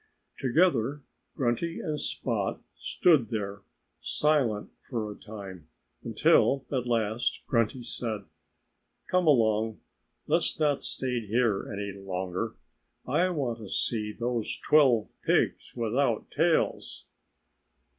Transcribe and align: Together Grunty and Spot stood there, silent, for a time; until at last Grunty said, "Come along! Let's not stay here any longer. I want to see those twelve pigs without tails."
Together 0.39 1.03
Grunty 1.35 1.79
and 1.79 1.99
Spot 1.99 2.59
stood 2.75 3.29
there, 3.29 3.61
silent, 3.99 4.71
for 4.81 5.11
a 5.11 5.15
time; 5.15 5.67
until 6.03 6.65
at 6.71 6.87
last 6.87 7.41
Grunty 7.45 7.83
said, 7.83 8.21
"Come 9.05 9.27
along! 9.27 9.79
Let's 10.25 10.59
not 10.59 10.81
stay 10.81 11.27
here 11.27 11.71
any 11.71 11.91
longer. 11.91 12.55
I 13.05 13.29
want 13.29 13.59
to 13.59 13.69
see 13.69 14.11
those 14.11 14.57
twelve 14.57 15.13
pigs 15.23 15.75
without 15.75 16.31
tails." 16.31 17.05